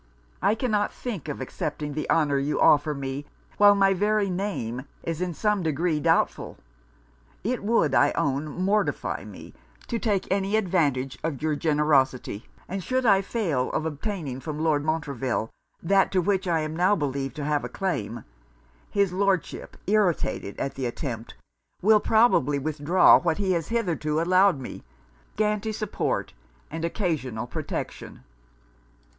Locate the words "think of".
0.91-1.39